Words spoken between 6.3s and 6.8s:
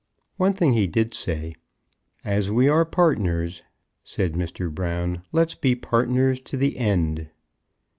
to the